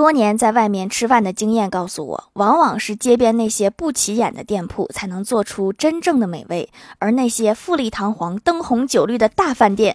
[0.00, 9.94] 多年在外面吃饭的经验告诉我，往往是街边那些不起眼的店铺才能做出真正的美味，而那些富丽堂皇、灯红酒绿的大饭店，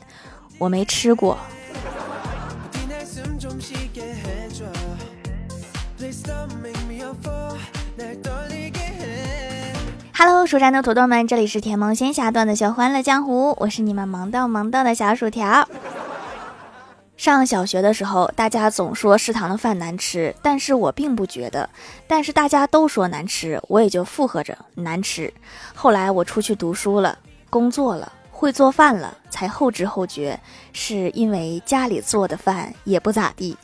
[0.59, 1.39] 我没吃过。
[10.15, 15.67] Hello，蜀山的土豆们，这里是甜萌仙侠段的小欢乐江湖，我是你们萌到萌到的小薯条。
[17.17, 21.67] 上小学的时候，大家总说食堂的饭难吃，但是我并不觉得。
[22.07, 25.33] 但是大家都说难吃，我也就附和着难吃。
[25.73, 27.17] 后来我出去读书了，
[27.49, 30.37] 工作了，会做饭了，才后知后觉，
[30.73, 33.57] 是因为家里做的饭也不咋地。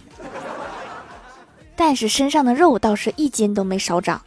[1.76, 4.21] 但是身上的肉倒是一斤都没少长。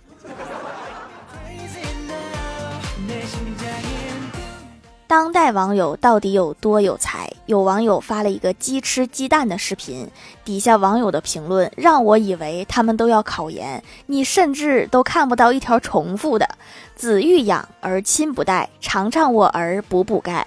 [5.15, 7.31] 当代网友到底有多有才？
[7.47, 10.11] 有网友发了一个鸡吃鸡蛋的视频，
[10.45, 13.81] 底下网友的评论让我以为他们都要考研。
[14.07, 16.49] 你甚至都看不到一条重复的
[16.97, 20.45] ：“子欲养而亲不待，尝尝我儿补补钙。”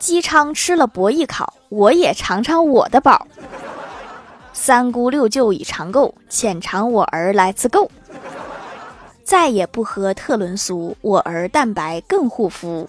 [0.00, 3.26] 姬昌吃了博弈考，我也尝尝我的宝。
[4.54, 7.90] 三姑六舅已尝够，浅尝我儿来次够。
[9.30, 12.88] 再也不喝特仑苏，我儿蛋白更护肤。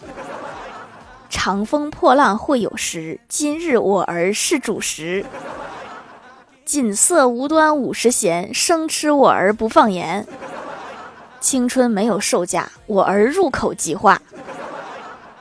[1.29, 5.23] 长风破浪会有时，今日我儿是主食。
[6.65, 10.25] 锦瑟无端五十弦，生吃我儿不放盐。
[11.39, 14.19] 青春没有售价，我儿入口即化。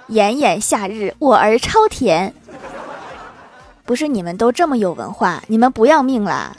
[0.09, 2.35] 炎炎夏日，我儿超甜。
[3.87, 6.55] 不是你们都这么有文化，你们不要命啦？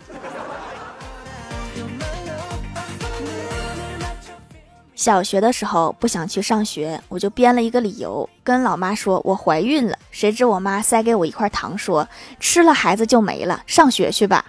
[5.01, 9.97] 小学的时候不想去上学，我就编了一个理由，跟老妈说我怀孕了。
[10.11, 12.07] 谁知我妈塞给我一块糖，说
[12.39, 14.45] 吃了孩子就没了，上学去吧。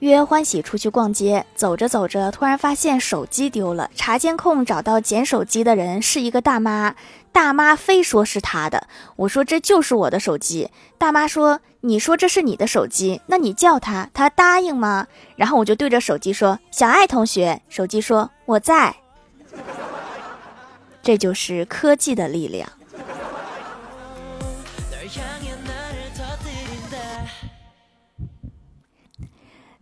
[0.00, 3.90] 约欢喜出去逛街，走着走着，突然发现手机丢了。
[3.94, 6.94] 查监控找到捡手机的人是一个大妈，
[7.36, 8.88] 大妈非说是她的。
[9.16, 10.70] 我说这就是我的手机。
[10.96, 11.60] 大妈说。
[11.82, 15.06] 你说这是你的手机，那你叫他，他答应吗？
[15.36, 18.96] 然后我就对着手机说：“小爱同学。”手机说：“我在。”
[21.00, 22.68] 这就是科技的力量。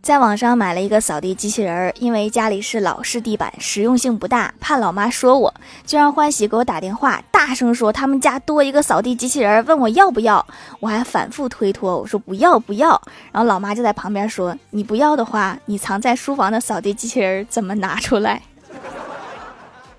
[0.05, 5.51] 在网上买了一个扫地机器人儿，因为家里是老式地板，实用性不大，怕老妈说我，
[5.83, 10.45] 就让欢喜给我打电话，大声说他们家多一个扫地机器人儿，问我要不要。
[10.79, 12.89] 我还反复推脱，我说不要不要。
[13.31, 18.43] 然后老妈就在旁边说：“你不要的话，你藏在书房的扫地机器人儿怎么拿出来？”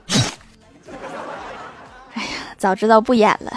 [2.14, 3.52] 哎呀，早知道不演了。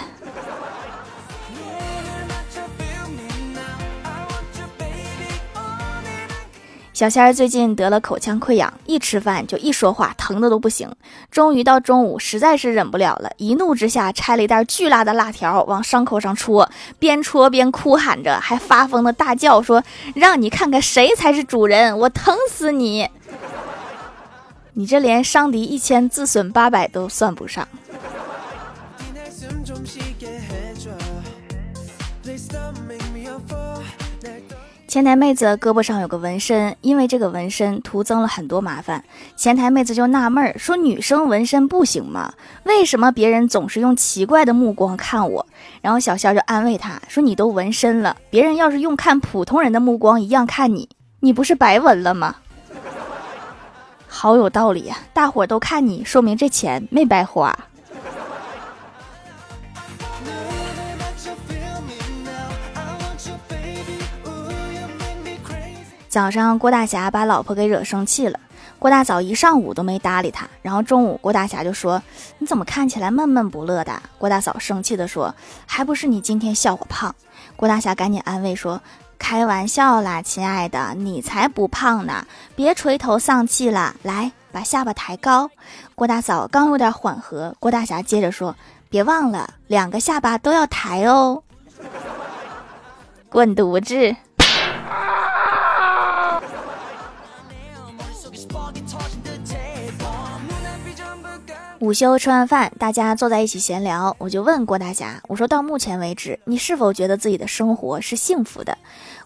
[7.00, 10.86] 小仙儿最近得了口腔溃疡，一吃饭就一说话，疼的都不行。
[11.30, 16.68] 终于到中午，实在是忍不了了，一怒之下拆了一袋巨辣的辣条往伤口上戳，
[16.98, 19.82] 边戳边哭喊着，还发疯的大叫说
[20.14, 23.08] ：“让你看看谁才是主人，我疼死你！
[24.74, 27.66] 你这连伤敌一千，自损八百都算不上。”
[34.90, 39.04] 前台妹子胳膊上有个纹身，因为这个纹身徒增了很多麻烦。
[39.36, 42.32] 前台妹子就纳闷儿说：“女生纹身不行吗？
[42.64, 45.46] 为什么别人总是用奇怪的目光看我？”
[45.80, 50.88] 然后小仙就安慰她说：“你都纹身了，别人要是用看普通人的目光一样看你，
[51.20, 52.34] 你不是白纹了吗？”
[54.12, 54.98] 好有道理呀！
[55.14, 57.56] 大伙都看你，说明这钱没白花。
[66.10, 68.40] 早上，郭大侠把老婆给惹生气了。
[68.80, 72.02] 郭大嫂一上午都没搭理他，然后中午，郭大侠就说
[72.38, 75.32] ：“你怎么看起来闷闷不乐的？”郭大嫂生气地说
[75.66, 77.14] ：“还不是你今天笑我胖。”
[77.54, 78.82] 郭大侠赶紧安慰说
[79.20, 82.26] ：“开玩笑啦，亲爱的，你才不胖呢，
[82.56, 85.48] 别垂头丧气了，来，把下巴抬高。”
[85.94, 88.56] 郭大嫂刚有点缓和，郭大侠接着说
[88.90, 91.44] ：“别忘了，两个下巴都要抬哦。”
[93.30, 94.16] 滚犊子！
[101.80, 108.76] 午休吃完饭，大家坐在一起闲聊，我就问郭大侠：“我说到目前为止，你是否觉得自己的生活是幸福的？”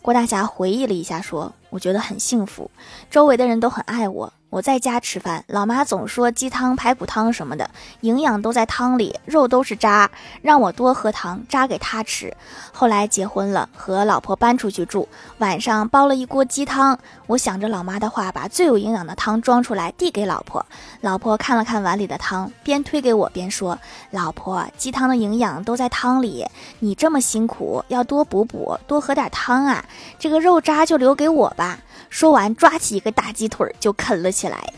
[0.01, 2.71] 郭大侠回忆了一下，说：“我觉得很幸福，
[3.11, 4.33] 周围的人都很爱我。
[4.55, 7.69] 我在家吃饭，老妈总说鸡汤、排骨汤什么的，
[8.03, 10.09] 营养都在汤里，肉都是渣，
[10.43, 12.33] 让我多喝汤，渣给她吃。
[12.73, 15.09] 后来结婚了，和老婆搬出去住，
[15.39, 16.97] 晚上煲了一锅鸡汤。
[17.27, 20.65] 我想着老妈的话，把最有营养的汤装出来递给老婆。
[21.01, 23.77] 老婆看了看碗里的汤，边推给我边说
[24.13, 26.47] ：“老婆，鸡汤的营养都在汤里，
[26.79, 29.85] 你这么辛苦，要多补补，多喝点汤啊。
[30.17, 31.81] 这个肉渣就留给我吧。”
[32.15, 34.73] 说完，抓起一个大鸡腿就啃了起来。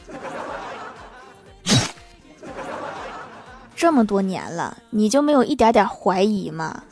[3.74, 6.82] 这么多年了，你就没有一点点怀疑吗？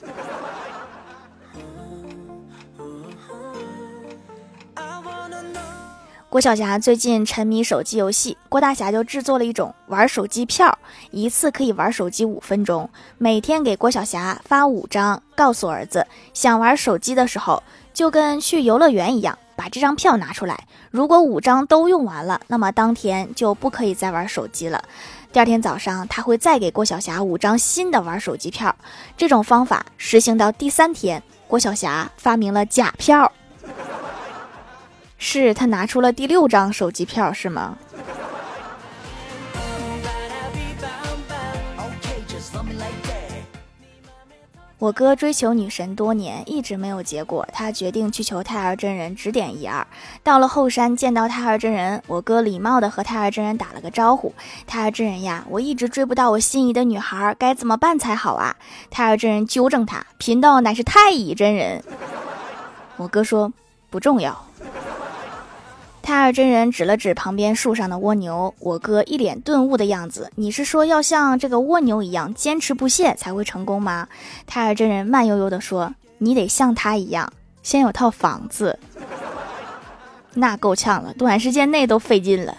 [6.29, 10.79] 郭晓霞最近沉迷手机游戏，郭大侠就制作了一种玩手机票，
[11.11, 17.63] 一次可以玩手机五分钟，每天给郭晓霞发五张，告诉儿子，想玩手机的时候，
[17.95, 19.39] 就跟去游乐园一样。
[19.57, 24.83] 把这张票拿出来，如果五张都用完了，那么当天就不可以再玩手机了。
[25.33, 28.75] 第二天早上，他会再给郭晓霞五张新的玩手机票。
[29.17, 33.33] 这种方法实行到第三天，郭晓霞发明了假票，
[35.19, 37.77] 是他拿出了第六张手机票，是吗？
[44.85, 47.49] 我哥追求女神多年，一直没有结果。
[47.55, 49.87] 他决定去求太儿真人指点一二。
[50.23, 54.35] 到了后山，见到太儿真人，我哥礼貌地和太儿真人打了个招呼
[54.69, 58.57] ：“太儿真人呀，我一直追不到我心仪的女孩，该怎么办才好啊？”
[58.93, 61.83] 太儿真人纠正他：“贫道乃是太乙真人。
[62.99, 63.51] ”我哥说
[63.89, 64.39] ：“不重要。”
[66.05, 70.31] 太二真人指了指旁边树上的蜗牛，我哥一脸顿悟的样子。
[70.35, 74.07] 你是说要像这个蜗牛一样坚持不懈才会成功吗？
[74.47, 78.79] 太二真人慢悠悠地说：“你得像他一样，先有套房子，
[80.35, 82.55] 那够呛了，短时间内都费劲了。”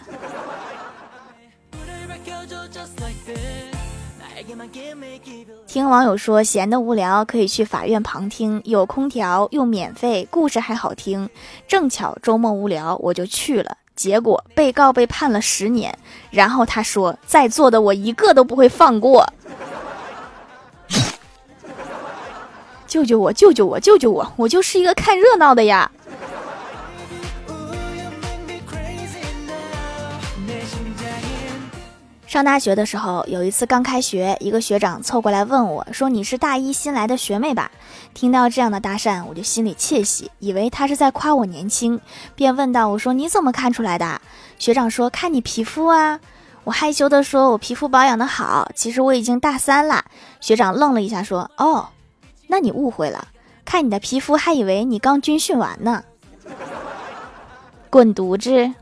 [5.75, 11.29] 听网友说，闲得无聊可以去法院旁听，有空调又免费，故事还好听。
[11.67, 13.75] 正巧周末无聊，我就去了。
[13.93, 15.93] 结果被告被判了十年，
[16.31, 19.27] 然后他说，在座的我一个都不会放过。
[22.87, 23.33] 救救我！
[23.33, 23.77] 救救我！
[23.77, 24.31] 救救我！
[24.37, 25.91] 我就是一个看热闹的呀。
[32.35, 37.71] 上大学的时候，有一次刚开学，一个学长凑过来问我，说：“你是大一新来的学妹吧？”
[38.13, 42.01] 听到这样的搭讪，我就心里窃喜，以为他是在夸我年轻，
[42.35, 44.19] 便问道：“我说你怎么看出来的？”
[44.59, 46.19] 学长说：“看你皮肤啊。”
[46.65, 50.03] 我害羞的说：“我皮肤保养的好，其实我已经大三了。”
[50.41, 51.87] 学长愣了一下，说：“哦，
[52.47, 53.29] 那你误会了，
[53.63, 56.03] 看你的皮肤还以为你刚军训完呢。
[57.89, 58.73] ”滚犊子！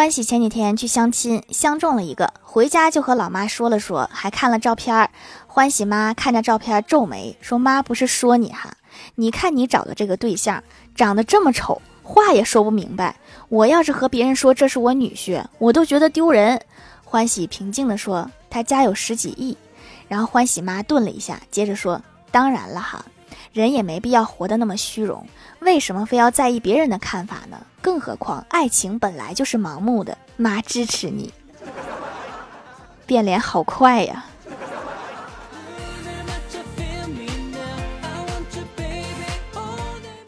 [0.00, 5.10] 欢喜前几天去相亲，相中了一个，回家就和老妈说了说，还看了照片。
[5.46, 8.74] 欢喜妈看着照片皱眉说：“妈不是说你哈，
[9.16, 10.64] 你看你找的这个对象
[10.94, 13.14] 长得这么丑，话也说不明白。
[13.50, 16.58] 我要是和别人说这是我女婿，我都觉得丢人。”
[17.04, 19.54] 欢喜平静地说：“他家有十几亿。”
[20.08, 22.00] 然后欢喜妈顿了一下，接着说
[22.32, 23.04] ：“当然了哈。”
[23.52, 25.26] 人也没必要活得那么虚荣，
[25.58, 27.66] 为什么非要在意别人的看法呢？
[27.82, 30.16] 更何况爱情本来就是盲目的。
[30.36, 31.34] 妈支持你，
[33.06, 34.24] 变脸好快呀！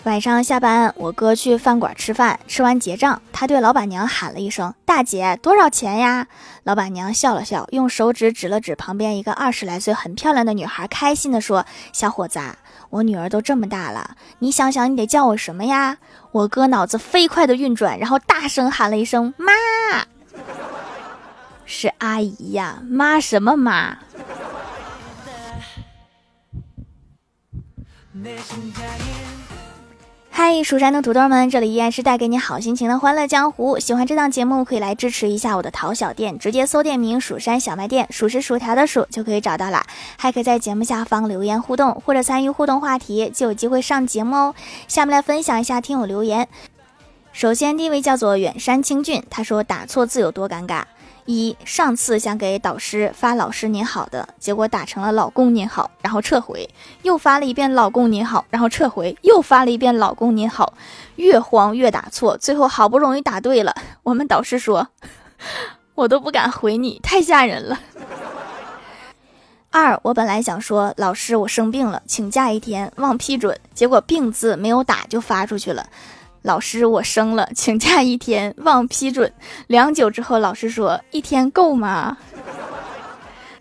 [0.05, 6.27] 晚上下班，我哥去饭馆吃饭，吃完结账，他对老板娘喊了一声：“大姐，多少钱呀？”
[6.65, 12.41] 老板娘笑了笑，用手指指了指旁边一个二十来岁、很漂亮的女孩，开心地说：“小伙子，
[12.91, 15.99] 我女儿都这么大了，你想想，你得叫我什么呀？”
[16.33, 19.53] 我哥脑子飞快的运转，然后大声喊了一声：“妈！”
[21.65, 23.99] 是阿姨呀，妈什么妈？
[30.35, 33.79] 嗨，蜀山的土豆们，这里依然是带给你好心情的欢乐江湖。
[33.79, 39.85] 喜欢这档节目，可以来支持一下我的淘小店，直接搜店名“蜀山小卖店”，数是薯条的数就可以找到了。
[40.17, 44.55] 还可以在节目下方留言互动，或者参与互动话题，就有机会上节目哦。
[44.89, 46.49] 下面来分享一下听友留言。
[47.35, 50.85] 首先，第一位叫做远山清俊，他说打错字有多尴尬。
[51.25, 56.69] 一上次想给导师发“老师您好”的结果打成了“老公您好”，然后撤回，
[57.03, 60.75] 又发了一遍“老公您好”，然后撤回，又发了一遍“老公您好”，
[61.17, 63.75] 越慌越打错，最后好不容易打对了。
[64.03, 64.89] 我们导师说
[65.95, 67.79] ：“我都不敢回你，太吓人了。”
[69.71, 75.87] 二，我本来想说老师我生病了，请假一天，忘批准，结果病字没有打就发出去了。
[76.43, 79.33] 老师我生了，请假一天，忘批准。
[79.69, 82.19] 良久之后，老师说一天够吗？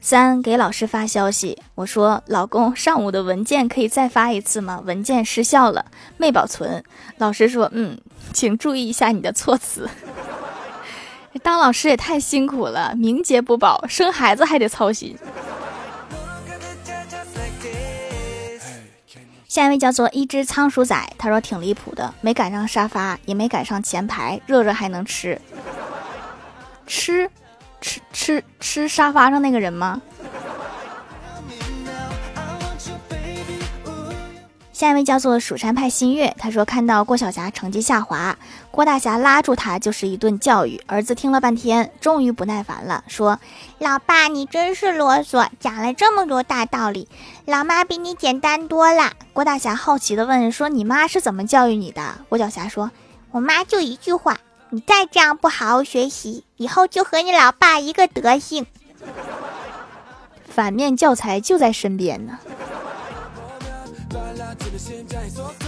[0.01, 4.81] 三，给老师发消息，我说老公上午的文件可以再发一次吗？
[4.83, 5.85] 文件失效了，
[6.17, 6.83] 没保存。
[7.17, 7.99] 老师说嗯，
[8.33, 9.87] 请注意一下你的措辞。
[11.43, 15.15] 当老师也太辛苦了，名节不保，生孩子还得操心。
[19.51, 25.41] 下一位叫做一只仓鼠仔，他说挺离谱的，没赶上沙发，也没赶上前排，热热还能吃，
[26.87, 27.29] 吃，
[27.81, 30.01] 吃吃吃沙发上那个人吗？
[34.81, 38.35] 下一位叫做蜀山派新月，他说看到郭晓霞成绩下滑，
[38.71, 40.81] 郭大侠拉住他就是一顿教育。
[40.87, 43.39] 儿子听了半天，终于不耐烦了，说
[43.77, 47.07] ：“老爸，你真是啰嗦，讲了这么多大道理，
[47.45, 52.89] 老妈比你简单多了。”郭大侠好奇的问：“说你妈是怎么教育你的？”郭晓霞说
[53.29, 54.39] ：“我妈就一句话，
[54.71, 58.65] 你再这样不好好学习，以后就和你老爸一个德行。”
[60.49, 62.39] 反面教材就在身边呢。
[64.81, 65.60] 现在说。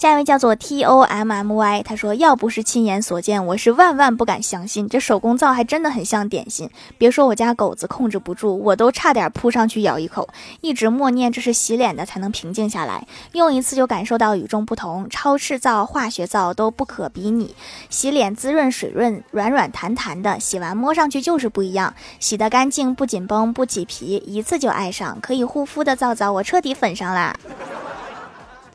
[0.00, 6.70] 下一位叫做 T O M M Y，他说：“要不是亲眼所见，我是万万不敢相信，这手工皂还真的很像点心。
[6.96, 10.26] 别说我家狗子控制不住，我都差点扑上去咬一口，
[10.62, 13.06] 一直默念这是洗脸的才能平静下来。
[13.32, 17.54] 用一次就感受到与众不同，超市皂、化学皂都不可比拟。
[17.90, 25.20] 洗脸滋润水润，软软弹弹的，洗完摸上去就是不一样，洗得干净，不紧绷，不起皮，一次就爱上。
[25.20, 27.38] 可以护肤的皂皂，我彻底粉上啦。”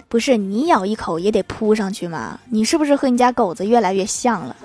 [0.07, 2.39] 不是你咬一口也得扑上去吗？
[2.49, 4.55] 你是不是和你家狗子越来越像了？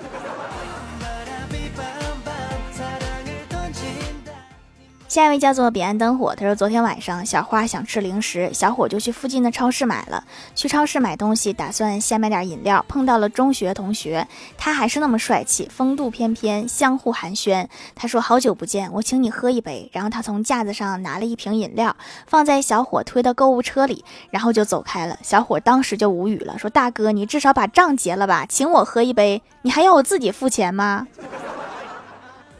[5.11, 10.23] 下一位叫做彼岸灯火，他说昨天晚上小花想吃零食，小伙就去附近的超市买了。
[10.55, 14.25] 去超市买东西，打算先买点饮料，碰到了中学同学，
[14.57, 17.67] 他还是那么帅气，风度翩翩，相互寒暄。
[17.93, 19.89] 他说好久不见，我请你喝一杯。
[19.91, 21.93] 然后他从架子上拿了一瓶饮料，
[22.25, 25.19] 放在小伙推的购物车里，然后就走开了。
[25.21, 31.05] 小伙当时就无语了，说大哥，你至少把账结了吧，请我喝一杯，你还要我自己付钱吗？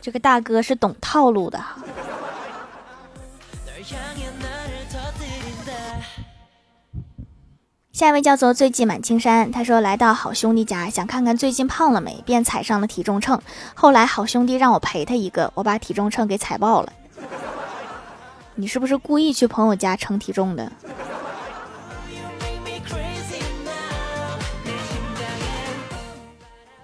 [0.02, 1.78] 这个大哥是懂套路的哈。
[7.94, 13.42] 下一位叫做醉迹满青山，他说来到好兄弟家，想看看最近胖了没，便踩上了体重秤。
[13.74, 16.94] 后来好兄弟让我陪他一个，我把体重秤给踩爆了。
[18.56, 20.72] 你是不是故意去朋友家称体重的？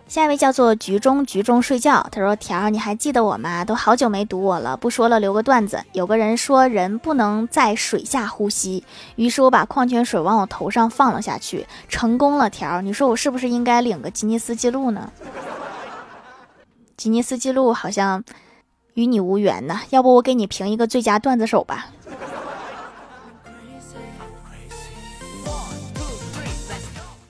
[0.07, 3.65] 下一位叫做局中局中睡觉，他说：“条，你还记得我吗？
[3.65, 5.83] 都好久没读我了，不说了，留个段子。
[5.91, 8.85] 有个人说人不能在水下呼吸，
[9.17, 12.49] 于是我把矿泉水往我头上放了下去，成功了。
[12.49, 15.11] 条，你说我是不是应该领个吉尼斯记录呢？
[16.95, 18.23] 吉尼斯记录好像
[18.93, 21.87] 与你无缘呢，要不我给你评一个最佳段子手吧。”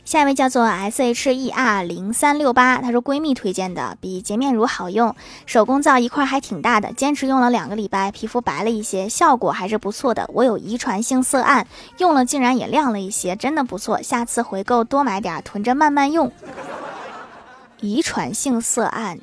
[0.07, 5.13] 下一位叫做 S H E R 零三六八，她说闺蜜推荐的，比洁面乳好用，
[5.45, 10.25] 手工皂一块还挺大的，坚持用了两个礼拜，皮肤白了一些，效果还是不错的。
[10.33, 16.31] 我有遗传性色暗，用了竟然也亮了一些，真的不错，下次回购多买点，囤着慢慢用。
[17.81, 19.19] 遗传性色暗，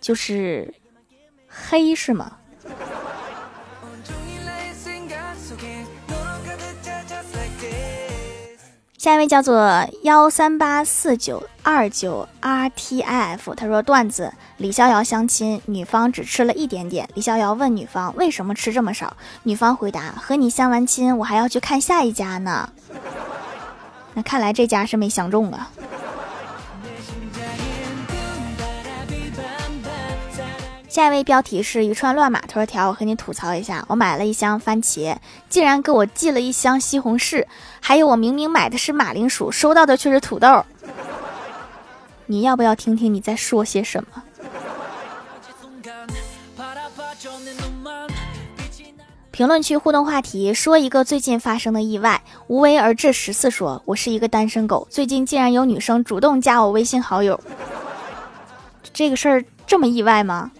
[0.00, 0.72] 就是
[1.46, 2.38] 黑是吗？
[9.00, 17.08] 下一位叫做幺三八四九二九 R T I F，他说段子：李逍遥相亲，女方只吃了一点点。
[17.14, 22.68] 李逍遥问女方为什么吃这么少，女方回答：和你相完亲，我还要去看下一家呢。
[24.12, 25.70] 那看来这家是没相中啊。
[30.90, 35.16] 下一位标题是一串乱码，头：“条，我和你吐槽一下，我买了一箱番茄，
[35.48, 37.46] 竟然给我寄了一箱西红柿，
[37.78, 40.66] 还有我明明买的是马铃薯，收到的却是土豆。
[42.26, 44.24] 你要不要听听你在说些什么？”
[49.30, 52.20] 评论区互动话题：说一个最近发生的意外。
[52.48, 57.40] 无为而治十四说：“我是一个单身狗，最近竟然有女生主动加我微信好友，
[58.92, 60.50] 这个事儿这么意外吗？”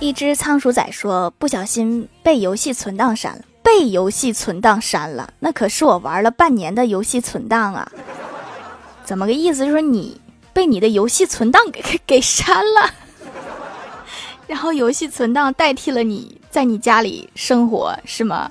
[0.00, 7.90] 一只仓鼠仔说：“不小心被游戏存档删了，被游戏存档删了，那可是我玩了半年的游戏存档啊！
[9.04, 9.64] 怎么个意思？
[9.64, 10.20] 就是你
[10.52, 12.90] 被你的游戏存档给给删了，
[14.46, 18.50] 然后游戏存档代替了你在你家里生活，是吗？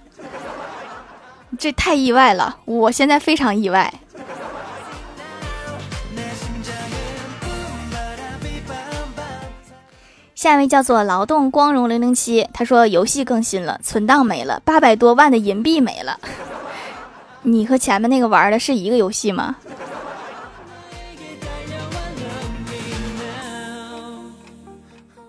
[1.59, 3.93] 这太意外了，我现在非常意外。
[10.43, 16.19] 下一位叫做劳动光荣零零七，他说游戏更新了，存档没了，八百多万的银币没了。
[17.43, 19.55] 你和前面那个玩的是一个游戏吗？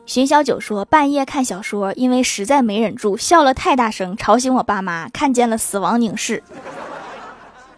[0.04, 6.42] 寻小九说半夜看小说，因为实在没忍住，笑了太大声，吵醒我爸妈，看见了死亡凝视。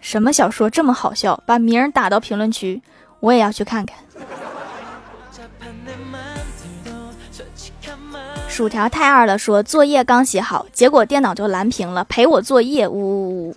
[0.01, 1.43] 什么小说这么好笑？
[1.45, 2.81] 把名打到评论区，
[3.19, 3.95] 我也要去看看。
[8.57, 13.55] 薯条太二了，说作业刚写好，结果电脑就蓝屏了，陪我作业，呜呜呜！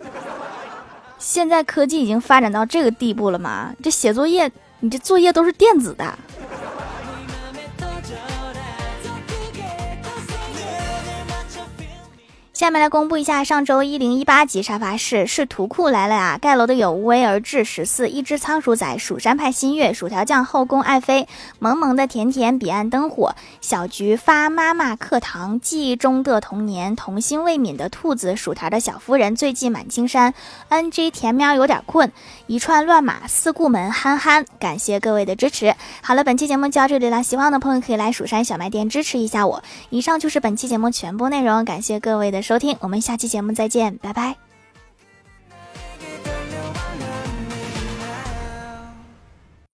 [1.19, 3.75] 现在科技已经发展到这个地步了吗？
[3.83, 6.05] 这写作业，你这作业都是电子的。
[12.61, 16.39] 下面来公布一下上周一零一八级沙发是是图库来了呀！
[16.39, 21.27] 盖楼的有无为而治十四一只仓鼠仔蜀山派新月薯条酱后宫爱妃
[21.59, 30.35] 萌萌的甜甜彼岸灯火小菊发妈妈课堂记忆中的童年童心未泯的兔子薯条的小夫人醉迹满青山
[30.69, 32.13] NG 甜喵有点困
[32.47, 35.75] 一串乱码四顾门憨憨感谢各位的支持。
[36.03, 39.63] 好了，本期节目就到这里了，喜欢的朋友可以来蜀山小卖店支持一下我。
[39.89, 42.43] 以上就是本期节目全部内容，感谢各位的。
[42.51, 44.50] 收听，我们下期节目再见，拜拜。